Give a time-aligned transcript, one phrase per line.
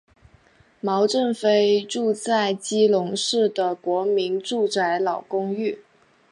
[0.79, 5.77] 毛振飞住在基隆市的国民住宅老公寓。